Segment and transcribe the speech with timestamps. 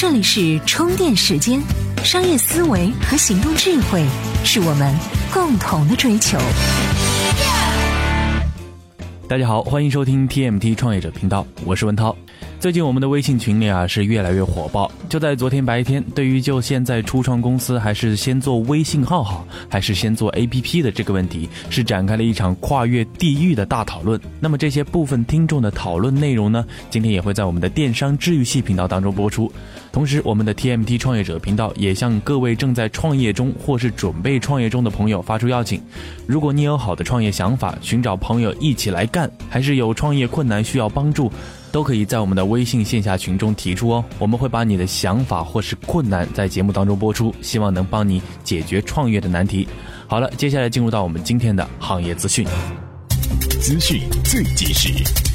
[0.00, 1.60] 这里是充电时间，
[2.04, 4.00] 商业思维和行动智慧
[4.44, 4.94] 是我们
[5.34, 6.38] 共同的追求。
[9.26, 12.16] 大家好，欢迎收听 TMT 创业者频道，我是文涛。
[12.60, 14.90] 最近我们的微信群里啊是越来越火爆。
[15.08, 24.20] 就在昨天白天，对于就现在初创公司还是先做微信号好，还是先做 APP 的这个问题，是展开了一场跨越地域的大讨论。
[24.40, 29.50] 那么这些部分听众的讨论内容呢，今天也会在我们的电商治愈系频道当中播出。
[29.92, 35.80] 同时，我们的 TMT 创业者频道也向各位正在创业中或是准备创业中的朋友发出邀请。
[36.26, 41.30] 如果你有好的创业想法，寻找朋友一起来干，还是有创业困难需要帮助。
[41.70, 49.68] 都可以在我们的微信线下群中提出哦，我们会把你的想法或是困难在节目当中播出，希望能帮你解决创业的难题。
[50.06, 52.46] 好了，接下来进入到我们今天的行业资讯，
[53.60, 55.27] 资讯最及时。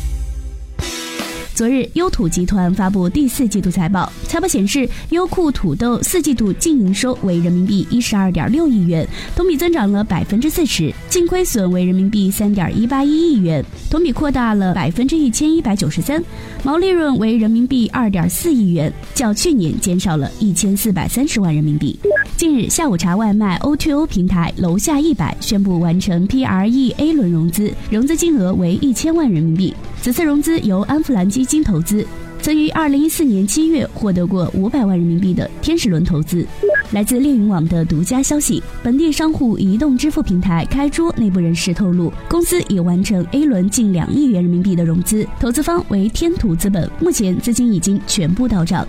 [1.56, 4.12] 昨日，优土集团发布第四季度财报。
[4.28, 16.20] 财报显示，优酷土豆四季度净营收为人民币一十二点六亿元，同比增长了百分之四十；净亏损为人民币三点一八一亿元，同比扩大了百分之一千一百九十三；
[16.64, 22.00] 毛利润为人民币二点四亿元，较去年减少了一千四百三十万人民币。
[22.36, 29.72] 近日，下午茶外卖 O2O 平台楼下一百宣布完成 PRE A 轮融资，融资金额为一千万人民币。
[30.02, 32.08] 此次融资由安富兰基基金投资。
[32.44, 36.46] 曾于二零一四年七月获得过五百万人民币的天使轮投资。
[36.92, 48.86] 来自猎云网的独家消息，本地商户移动支付平台开桌内部人士透露，公司已完成 A 轮近两亿元人民币的融资，投资方为天图资本，目前资金已经全部到账。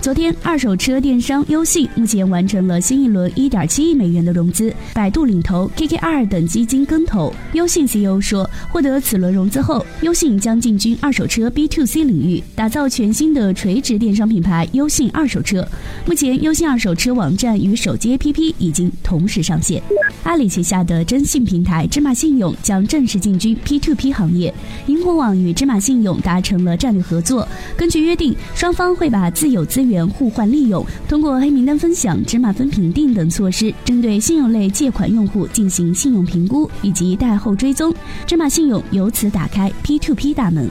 [0.00, 7.32] 昨天，二手车电商优信目前完成了新一轮一点七亿美元的融资，百度领投，KKR 等基金跟投。
[7.52, 12.88] 优信 CEO 说，获得此轮融资后，优信将进军二手车 B to C 领域，打造。
[12.94, 15.66] 全新的垂直电商品牌优信二手车，
[16.06, 19.82] 目前优信二手车网站与手机 APP 已经同时上线。
[20.22, 24.54] 阿里旗下的征信平台芝麻信用将正式进军 P2P 行业。
[24.86, 27.46] 萤火网与芝麻信用达成了战略合作，
[27.76, 37.92] 根据约定，双方会把自有资源互换利用，通过黑名单分享、芝麻分评定等措施，针对信用类借款用户进行信用评估以及贷后追踪。
[38.24, 40.70] 芝麻信用由此打开 P2P 大门。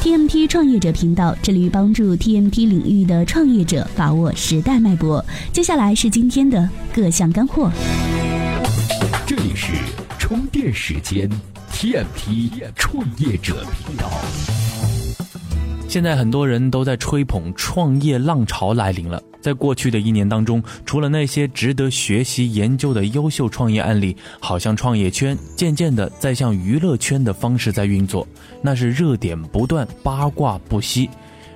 [0.00, 5.24] TMT 创业者频道致力于帮助 TMT 领域的创业者把握时代脉搏。
[5.52, 7.70] 接下来是今天的各项干货。
[9.26, 9.72] 这里是
[10.18, 11.28] 充电时间
[11.72, 14.10] TMT 创业者频道。
[15.88, 19.22] 现在很多人都在吹捧创业浪潮来临了。
[19.40, 28.26] 在过去的一年当中，除了那些值得学习研究的优秀创业案例，好像创业圈渐渐的在向娱乐圈的方式在运作，
[28.62, 31.08] 那是热点不断，八卦不息，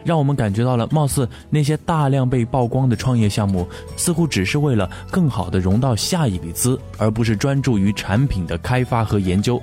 [0.09, 9.61] 让我们感觉到了，貌似那些大量被曝光的创业项目，似乎只是为了更好的融到下一笔资，而不是专注于产品的开发和研究。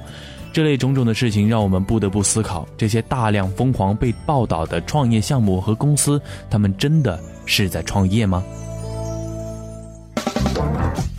[0.54, 8.44] 这类种种的事情，让我们不得不思考：这些大量疯狂被报道的创业项目和公司，他们真的是在创业吗？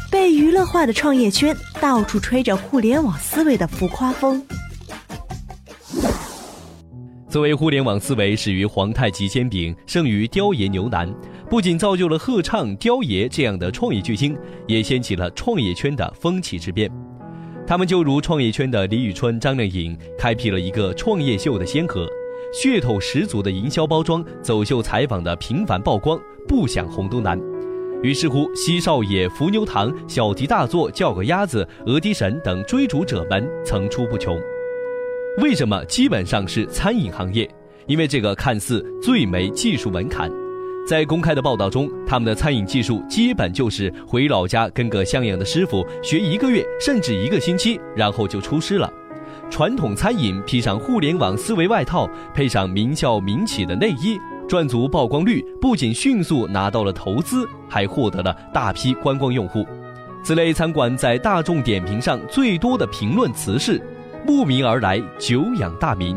[0.08, 4.40] 被娱乐化的创业圈，到处吹着互联网思维的浮夸风。
[7.28, 11.12] 作为互联网思维始于皇太极煎饼，胜于雕爷牛腩，
[11.50, 14.38] 不仅造就了贺畅、雕爷这样的创业巨星，
[14.68, 16.88] 也掀起了创业圈的风起之变。
[17.66, 22.08] 他们就如创业圈的李宇春、张靓颖，开辟了一个创业秀的先河，
[22.62, 26.16] 噱头十足的营销包装，走秀采访的频繁曝光，
[26.46, 27.36] 不想红都难。
[28.04, 34.40] 于是乎，西少爷、伏牛堂、小题大做、叫个鸭子、鹅迪神等追逐者们层出不穷。
[35.38, 35.84] 为什么？
[35.84, 37.48] 基本上是餐饮行业，
[37.86, 40.30] 因为这个看似最没技术门槛。
[40.88, 48.90] 在公开的报道中，他们的餐饮技术基本就是回老家跟个像样的师傅学一个月甚至一个星期，然后就出师了。
[49.50, 59.66] 传统餐饮披上互联网思维外套，配上名校民企的内衣，赚足曝光率，不仅迅速拿到了投资，还获得了大批观光用户。
[60.24, 63.80] 此类餐馆在大众点评上最多的评论词是
[64.24, 66.16] ：“慕名而来，久仰大名。”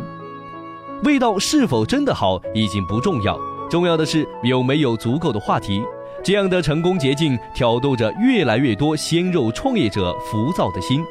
[1.04, 3.40] 味道是否真的好已经不重要。
[3.70, 5.84] 重要的是有没有足够的话题，
[6.24, 11.02] 这样的成功捷径挑逗着越来越多鲜肉创业者浮躁的心。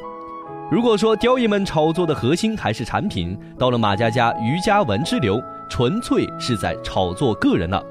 [0.69, 7.83] 如果说雕爷们炒作的核心还是产品，到了马佳佳、于嘉文之流，纯粹是在炒作个人了。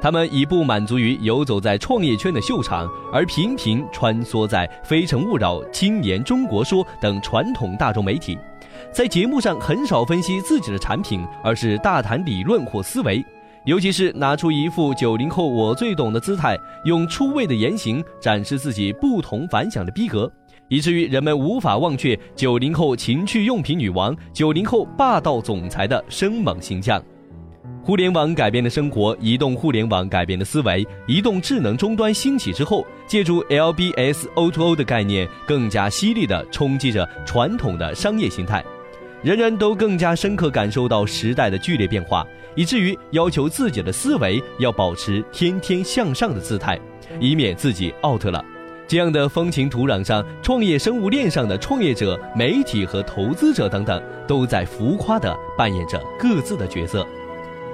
[0.00, 8.38] 他们已不满足于游走在创业圈的秀场，而频频穿梭在《非诚勿扰》《青年中国说》等传统大众媒体，
[8.92, 13.24] 在节目上很少分析自己的产品，而是大谈理论或思维。
[13.64, 20.30] 尤其是拿出一副九零后我最懂的姿态，用出位的言行展示自己不同凡响的逼格，
[20.68, 27.02] 以至于人们无法忘却九零后情趣用品女王、九零后霸道总裁的生猛形象。
[27.88, 30.86] 互联网改变了生活，移动互联网改变了思维。
[31.06, 38.62] 移动智能终端兴起之后，借助 LBS O2O 的概念，更加犀利地冲击着传统的商业形态。
[39.22, 46.78] 人人都更加深刻感受到时代的剧烈变化，以至于要求自己的思维要保持天天向上的姿态，
[47.18, 48.44] 以免自己 out 了。
[48.86, 57.06] 这样的风情土壤上，创业生物链上的创业者、媒体和投资者等等，都在浮夸地扮演着各自的角色。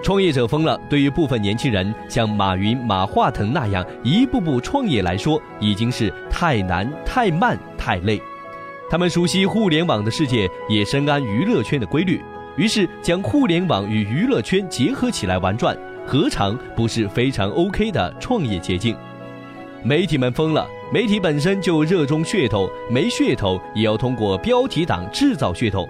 [0.05, 8.21] 创业者疯了，对于部分年轻人，像马云、马化腾那样一步步创业来说，已经是太难、太慢、太累。
[8.91, 12.21] 他们熟悉互联网的世界，也深谙娱乐圈的规律，
[12.59, 15.75] 于是将互联网与娱乐圈结合起来玩转，
[16.05, 18.95] 何尝不是非常 OK 的创业捷径？
[19.83, 25.89] 媒体们疯了，媒体本身就热衷噱头，没噱头也要通过标题党制造噱头。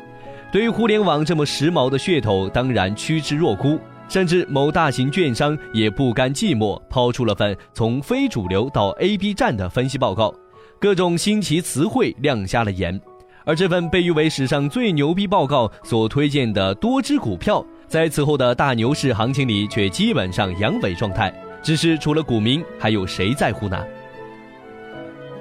[0.52, 3.76] 对于互联网这么时髦的噱头，当然趋之若鹜，
[4.08, 10.32] 甚至某大型券商也不甘寂寞，抛出了份从非主流到 A、B 站的分析报告。
[10.80, 13.00] 各种新奇词汇亮瞎了眼，
[13.44, 21.32] 而这份被誉为史上最牛逼报告所推荐的多只股票，在此后的大牛市行情里却基本上阳痿状态。
[21.62, 23.82] 只是除了股民，还有谁在乎呢？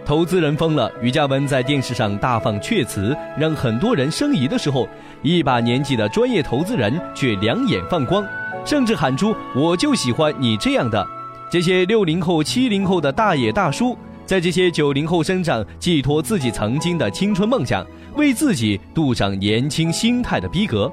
[0.06, 4.88] 投资人疯了，于嘉文在电视上大放阙词，让很多人生疑的时候，
[5.22, 8.26] 一把年纪的专业投资人却两眼放光，
[8.66, 11.08] 甚至喊出：“我就喜欢你这样的，
[11.50, 17.86] 这些六零后、七零后的大爷大叔。”在这些九零后身上寄托自己曾经的青春梦想，
[18.16, 20.92] 为自己镀上年轻心态的逼格。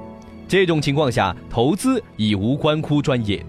[0.49, 3.45] 这种情况下，投资已无关乎专业。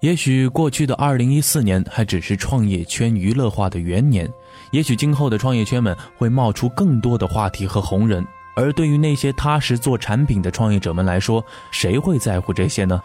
[0.00, 4.32] 也许过去的二零一四年还只是创业圈娱乐化的元年，
[4.70, 8.24] 也许今后的创业圈们会冒出更多的话题和红人。
[8.54, 13.00] 而对于那些踏实做产品的创业者们来说，谁会在乎这些呢？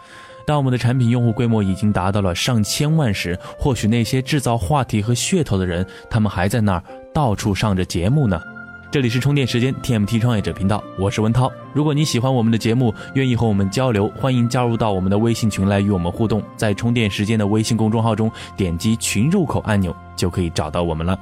[0.46, 8.40] 当我们的产品用户规模已经达到了上千万时，或许那些制造话题和噱头的人，他们还在那儿到处上着节目呢。
[8.94, 11.50] 这里是充电时间 TMT 创业者频道，我是文涛。
[11.72, 16.40] 如果你喜欢我们的节目，愿意和我们交流，欢迎加入到我们的微信群来与我们互动。
[16.56, 21.18] 在充电时间的微信公众号中，点击群入口按钮就可以找到我们了。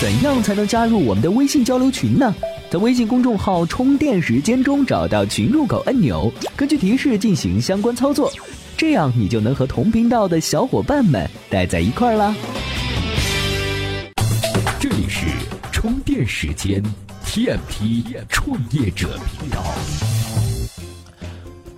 [0.00, 2.32] 怎样才能加入我们的微信交流群呢？
[2.70, 8.30] 在微信公众号“充电时间”中找到群入口按钮，根据提示进行相关操作，
[8.76, 12.32] 这样你就能和同频道的小伙伴们待在一块儿啦。
[16.26, 16.82] 时间
[17.24, 19.62] TMT 创业者频道。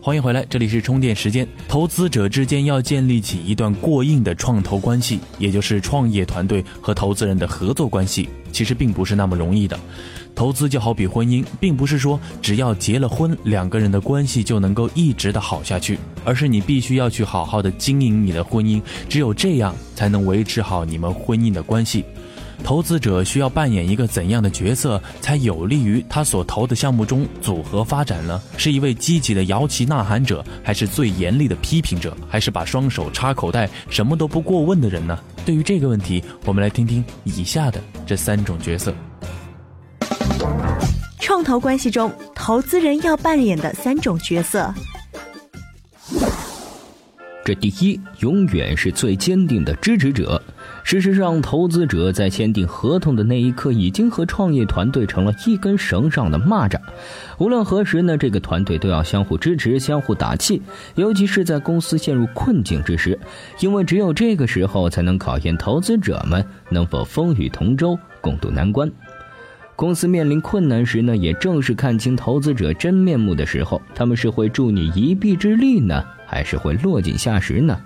[0.01, 1.47] 欢迎回来，这里是充电时间。
[1.67, 9.77] 投资者之间要建立起一段过硬的创投关系，也就是创业团队和投资人的合作关系，其实并不是那么容易的。
[10.33, 22.05] 投资就好比婚姻，并不是说只要结了婚，两个人的关系就能够一直的好下去，而是你必须要去好好的经营你的婚姻，只有这样才能维持好你们婚姻的关系。
[22.65, 28.41] 投资者需要扮演一个怎样的角色，才有利于他所投的项目中组合发展呢？
[28.57, 35.19] 是一位积极的摇旗呐喊者，还是最严厉的批评者，还是把双手插口袋什么都不过问的人呢？
[35.45, 38.93] 对于这个问题，我们来听听以下的这三种角色。
[41.21, 44.73] 创投关系中，投资人要扮演的三种角色。
[47.45, 50.43] 这第一，永远是最坚定的支持者。
[50.87, 56.79] 事实上，投资者在签订合同的那一刻，已经和创业团队成了一根绳上的蚂蚱。
[57.39, 60.63] 无论何时呢，这个团队都要相互支持、相互打气，
[60.95, 63.19] 尤其是在公司陷入困境之时，
[63.59, 68.89] 因为只有这个时候，才能考验投资者们能否风雨同舟、共度难关。
[69.75, 73.83] 公司面临困难时呢，也正是看清投资者真面目的时候。
[73.93, 77.77] 他们是会助你一臂之力呢，还是会落井下石呢？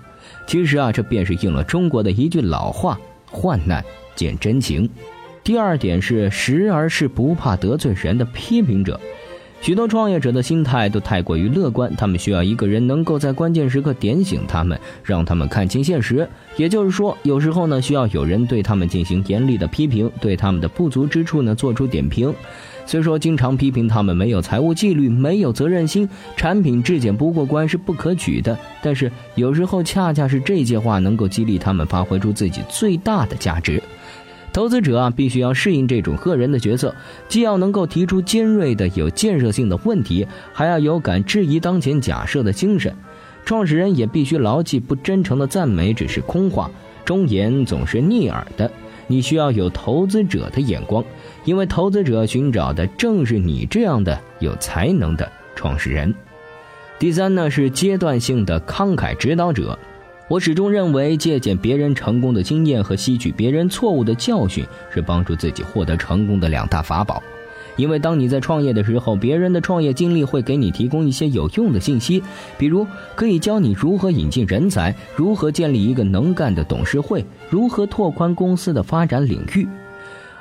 [0.47, 2.99] 其实啊，这便是应了中国的一句老话
[3.31, 3.83] ：“患难
[4.15, 4.89] 见真情。”
[5.43, 8.99] 第二点是，时而是不怕得罪人的批评者。
[9.59, 16.27] 许多创业者的心态都太过于乐观，他们需要一个人能够在关键时刻点醒他们，让他们看清现实。
[16.57, 22.33] 也就是说，有时候呢，需要有人对他们进行严厉的批评，对他们的不足之处呢做出点评。
[22.91, 33.81] 虽说经常批评他们没有财务纪律、没有责任心、产品质检不过关是不可取的，但是有时候恰恰是这些话能够激励他们发挥出自己最大的价值。
[34.51, 36.93] 投资者啊，必须要适应这种个人的角色，
[37.29, 42.93] 既要能够提出尖锐的、有建设性的问题，还要有敢质疑当前假设的精神。
[43.45, 46.69] 创始人也必须牢记：不真诚的赞美只是空话，
[47.05, 48.69] 忠言总是逆耳的。
[49.11, 51.03] 你需要有投资者的眼光，
[51.43, 56.15] 因为投资者寻找的正是你这样的有才能的创始人。
[56.97, 59.77] 第三呢，是阶段性的慷慨指导者。
[60.29, 67.21] 我始终认为，借鉴别人成功的经验和吸取别人错误的教训，是帮助自己获得成功的两大法宝。
[67.81, 72.21] 因为当你在创业的时候，别人的创业经历会给你提供一些有用的信息，
[72.55, 72.85] 比如
[73.15, 79.67] 可以教你如何引进人才，如何建立一个能干的董事会，如何拓宽公司的发展领域。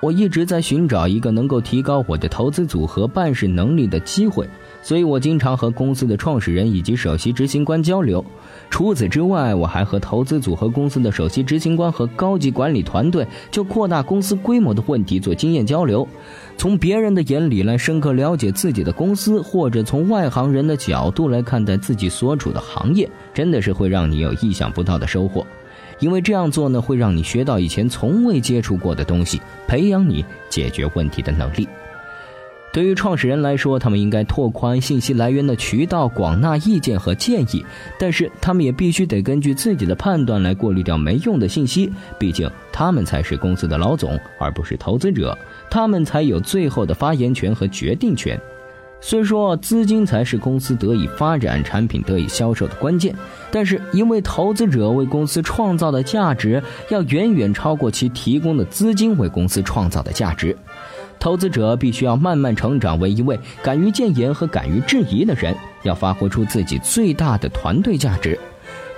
[0.02, 4.46] 我一直在寻找一个能够提高我的投资组合办事能力的机会，
[4.82, 8.24] 所以我经常和公司的创始人以及首席执行官交流。
[8.70, 16.06] 除此之外，我还和投资组合公司的首席执行官和高级管理团队就扩大公司规模的问题做经验交流。
[16.56, 25.46] 从别人的眼里来深刻了解自己的公司，或者从外行人的角度来看待自己所处的行业，真的是会让你有意想不到的收获。
[25.98, 31.68] 因为这样做呢，会让你学到以前从未接触过的东西，培养你解决问题的能力。
[32.72, 37.64] 对于创始人来说，他们应该拓宽信息来源的渠道，广纳意见和建议。
[37.98, 41.92] 但是，他们也必须得根据自己的判断来过滤掉没用的信息。
[42.16, 45.36] 毕竟，他们才是公司的老总，而不是投资者，
[45.68, 48.40] 他们才有最后的发言权和决定权。
[49.02, 53.14] 虽说资金才是公司得以发展、产品得以销售的关键，
[53.50, 60.54] 但是因为投资者为公司创造的价值要远远超过其提供的资金为公司创造的价值。
[61.20, 68.36] 投资者必须要慢慢成长为一位敢于谏言和敢于质疑的人，要发挥出自己最大的团队价值。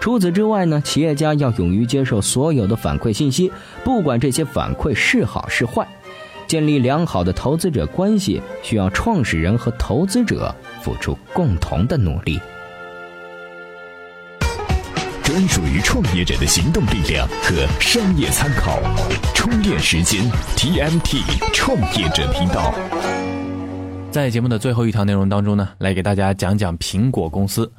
[0.01, 3.53] 除此之外呢，企业家要勇于接受所有的反馈信息，
[3.85, 5.87] 不管这些反馈是好是坏。
[6.47, 12.41] 建立良好的投资者关系，需要创始人和投资者付出共同的努力。
[15.33, 18.79] 专属于创业者的行动力量和商业参考，
[19.35, 20.23] 充电时间
[20.59, 21.23] TMT
[21.55, 22.75] 创业者频道。
[24.11, 27.73] 在节目的最后一条内容当中呢，来给大家讲讲苹果公司。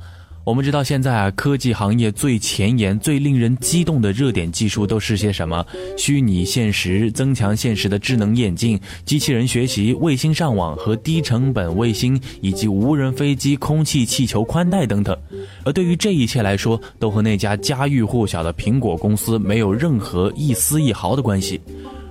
[0.43, 5.63] 我们知道现在啊，科技行业最前沿、最令人激动的热点技术都是些什么？
[5.95, 15.15] 虚拟现实、增强现实的智能眼镜、机器人学习、卫星上网和低成本卫星，以及无人飞机、空气气球宽带等等。
[15.63, 21.61] 而对于这一切来说，都和那家家喻户晓的苹果公司没有任何一丝一毫的关系。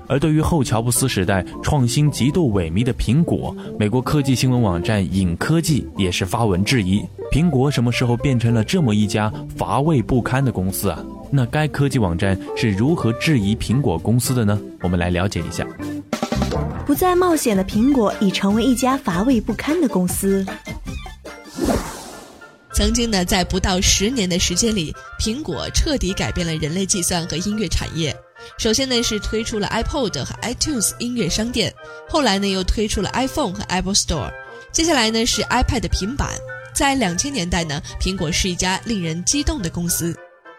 [0.09, 11.03] 而对于后乔布斯时代创新极度萎靡的苹果，美国科技新闻网站影科技也是发文质疑：苹果什么时候变成了这么一家乏味不堪的公司啊？
[11.31, 14.61] 那该科技网站是如何质疑苹果公司的呢？
[14.83, 15.67] 我们来了解一下。
[16.85, 20.45] 不再冒险的苹果已成为一家乏味不堪的公司。
[22.83, 28.13] 曾经呢，在不到十年的时间里，苹果彻底改变了人类计算和音乐产业。
[28.59, 31.73] 首先呢是推出了 iPod 和 iTunes 音乐商店，
[32.09, 34.33] 后来呢又推出了 iPhone 和 Apple Store，
[34.73, 36.31] 接下来呢是 iPad 平板。
[36.75, 40.13] 在两千年代呢，苹果是一家令人激动的公司。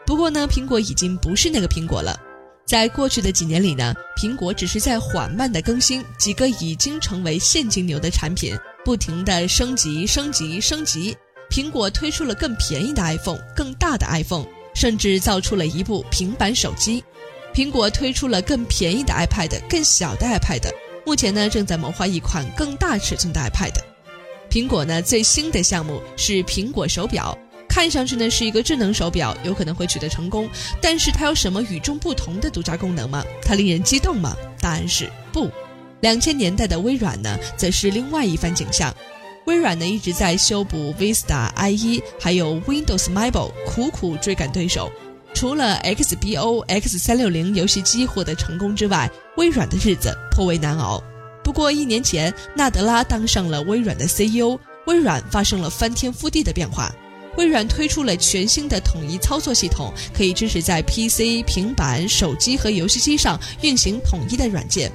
[0.05, 2.17] 不过呢，苹果已经不是那个苹果了。
[2.65, 11.13] 在过去的几年里呢，苹果只是在缓慢的更新几个已经成为现金流的产品，不停的升级、升级、升级。
[11.53, 14.43] 苹果推出了更便宜的 iPhone、更大的 iPhone，
[14.73, 17.03] 甚至造出了一部平板手机。
[17.53, 20.73] 苹果推出了更便宜的 iPad、更小的 iPad，
[21.05, 23.71] 目前呢正在谋划一款更大尺寸的 iPad。
[24.49, 27.37] 苹果呢最新的项目是苹果手表，
[27.69, 30.49] 看上去呢是一个智能手表，有可能会取得成功，
[30.81, 33.23] 但是它有什么与众不同的独家功能吗？
[33.43, 34.35] 它令人激动吗？
[34.59, 35.51] 答案是不。
[36.01, 38.91] 两千年代的微软呢，则是另外一番景象。
[39.45, 44.91] 微软呢一直在修补 Vista、IE 还有 Windows Mobile，苦苦追赶对手。
[45.33, 51.03] 除了 XBO、X 三六零游戏机获得成功之外，微软的日子颇为难熬。
[51.43, 56.93] 不过一年前，纳德拉当上了微软的 CEO，微软发生了翻天覆地的变化。
[57.35, 64.91] 微软推出了全新的统一操作系统，可以支持在 PC、平板、手机和游戏机上运行统一的软件。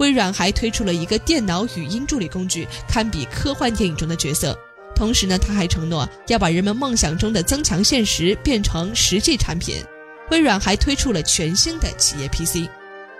[0.00, 4.58] 微软还推出了一个电脑语音助理工具，堪比科幻电影中的角色。
[4.96, 9.76] 同时呢，他还承诺要把人们梦想中的增强现实变成实际产品。
[10.30, 12.68] 微软还推出了全新的企业 PC。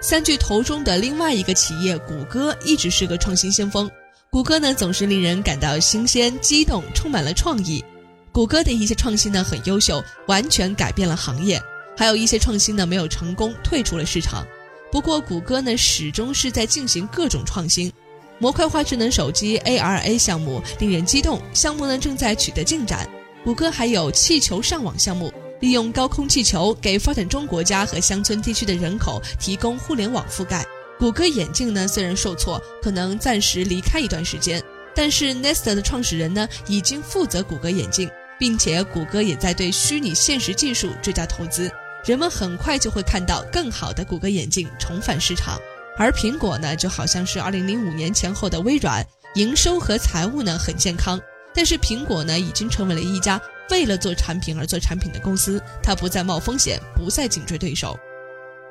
[0.00, 3.90] 三巨头中的另外一个企业谷歌一直是个创新先锋。
[4.30, 7.84] 谷歌呢总是令人感到新鲜、激动，充满了创意。
[8.32, 11.58] 谷歌的一些创新呢很优秀，完全改变了行业；
[11.94, 14.46] 还有一些创新呢没有成功，退出了市场。
[14.92, 17.92] 不过，谷歌呢始终是在进行各种创新。
[18.38, 23.08] 模块化智能手机 ARA 项目令人激动，项目呢正在取得进展。
[23.44, 30.66] 谷歌还有气球上网项目，利用高空气球给发展中国家和乡村地区的人口提供互联网覆盖。
[30.98, 34.62] 谷歌眼镜呢虽然受挫，可能暂时离开一段时间，
[34.94, 41.70] 但是 Nest 的创始人呢已经负责谷歌眼镜，并且谷歌也在对虚拟现实技术追加投资。
[42.04, 45.60] 人们很快就会看到更好的谷歌眼镜重返市场，
[45.98, 51.20] 而苹果呢，就好像是2005年前后的微软，营收和财务呢很健康，
[51.54, 53.40] 但是苹果呢已经成为了一家
[53.70, 57.98] 为了做产品而做产品的公司，它不再冒风险，不再紧追对手。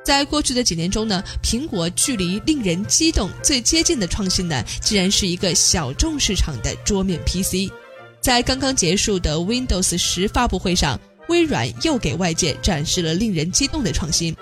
[0.03, 7.71] 在过去的几年中呢，苹果距离令人激动最接近的创新呢，竟然是一个小众市场的桌面 PC。
[8.19, 10.99] 在刚刚结束的 Windows 十发布会上。
[11.29, 14.35] 微软又给外界展示了令人激动的创新，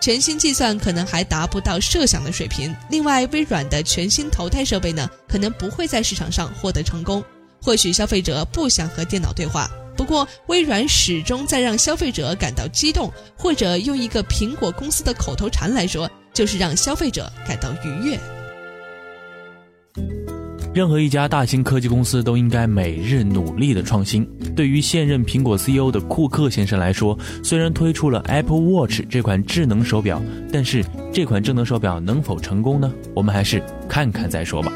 [0.00, 2.74] 全新计算可能还达不到设想的水平。
[2.90, 7.24] 另外，微软的全新头戴设备呢，可能不会在市场上获得成功。
[7.60, 18.18] 或许消费者不想和电脑对话，不过微软始终在让消费者感到激动，或者用一个苹果公司的口头禅来说，就是让消费者感到愉悦。
[20.78, 24.24] 任何一家大型科技公司都应该每日努力的创新。
[24.54, 32.92] 对于现任苹果 CEO 的库克先生来说，虽然推出了 Apple Watch 这款智能手表，但是这款智能手表能否成功呢？
[33.12, 34.72] 我们还是看看再说吧。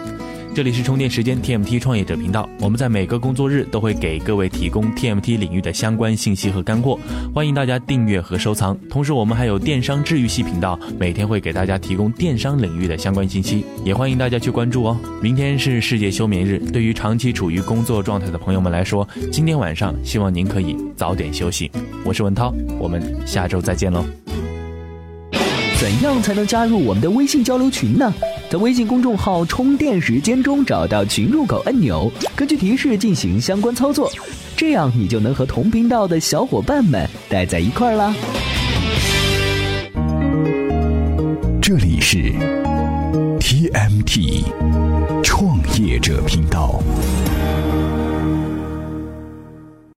[0.55, 6.99] 这里是充电时间 TMT 创业者频道，我们在每个工作日都会给各位提供 TMT 领域的相关信息和干货，
[7.35, 8.79] 欢迎大家订阅和收藏。
[8.91, 14.99] 同时，我们还有电商治愈系频道，每天会给大家提供电商领域的相关信息，也欢迎大家去关注哦。
[15.23, 21.71] 明天是世界休眠日，对于长期处于工作状态的朋友们来说，今天晚上希望您可以早点休息。
[22.05, 24.05] 我是文涛，我们下周再见喽。
[25.81, 28.13] 怎样才能加入我们的微信交流群呢？
[28.53, 34.13] 在微信公众号“充电时间”中找到群入口按钮，根据提示进行相关操作，
[34.55, 38.15] 这样你就能和同频道的小伙伴们待在一块儿啦。
[41.63, 42.19] 这里是
[43.41, 44.45] TMT
[45.23, 46.79] 创业者频道。